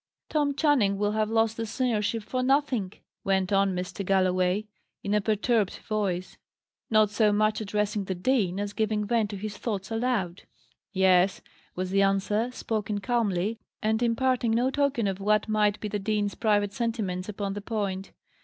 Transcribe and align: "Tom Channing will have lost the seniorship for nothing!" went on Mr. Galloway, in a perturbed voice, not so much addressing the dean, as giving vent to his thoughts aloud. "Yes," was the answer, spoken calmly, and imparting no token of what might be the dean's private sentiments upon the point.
"Tom 0.29 0.55
Channing 0.55 0.97
will 0.97 1.11
have 1.11 1.29
lost 1.29 1.57
the 1.57 1.65
seniorship 1.67 2.23
for 2.23 2.41
nothing!" 2.41 2.91
went 3.23 3.53
on 3.53 3.75
Mr. 3.75 4.03
Galloway, 4.03 4.65
in 5.03 5.13
a 5.13 5.21
perturbed 5.21 5.75
voice, 5.87 6.39
not 6.89 7.11
so 7.11 7.31
much 7.31 7.61
addressing 7.61 8.05
the 8.05 8.15
dean, 8.15 8.59
as 8.59 8.73
giving 8.73 9.05
vent 9.05 9.29
to 9.29 9.37
his 9.37 9.57
thoughts 9.59 9.91
aloud. 9.91 10.41
"Yes," 10.91 11.43
was 11.75 11.91
the 11.91 12.01
answer, 12.01 12.49
spoken 12.51 12.99
calmly, 12.99 13.59
and 13.83 14.01
imparting 14.01 14.49
no 14.53 14.71
token 14.71 15.05
of 15.05 15.19
what 15.19 15.47
might 15.47 15.79
be 15.79 15.87
the 15.87 15.99
dean's 15.99 16.33
private 16.33 16.73
sentiments 16.73 17.29
upon 17.29 17.53
the 17.53 17.61
point. 17.61 18.11